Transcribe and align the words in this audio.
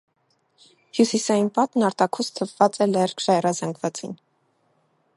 Հյուսիսային 0.99 1.51
պատն 1.59 1.87
արտաքուստ 1.89 2.43
հպված 2.45 2.83
է 2.87 2.91
լերկ 2.97 3.25
ժայռազանգվածին։ 3.29 4.21